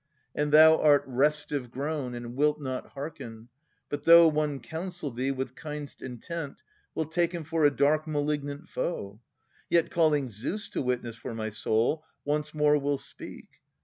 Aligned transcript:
And 0.33 0.51
thou 0.51 0.79
art 0.81 1.03
restive 1.05 1.69
grown, 1.69 2.15
and 2.15 2.35
wilt 2.35 2.59
not 2.59 2.93
hearken, 2.93 3.49
But 3.87 4.03
though 4.03 4.27
one 4.27 4.59
counsel 4.59 5.11
thee 5.11 5.29
with 5.29 5.53
kind'st 5.53 6.01
intent. 6.01 6.63
Wilt 6.95 7.11
take 7.11 7.33
him 7.33 7.43
for 7.43 7.65
a 7.65 7.69
dark 7.69 8.07
malignant 8.07 8.67
foe. 8.67 9.21
Yet, 9.69 9.91
calling 9.91 10.31
Zeus 10.31 10.69
to 10.69 10.81
witness 10.81 11.15
for 11.17 11.35
my 11.35 11.49
soul. 11.49 12.03
Once 12.25 12.51
more 12.51 12.79
will 12.79 12.97
speak. 12.97 13.45